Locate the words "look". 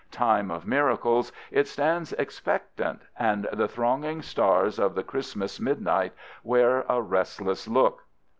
7.67-8.03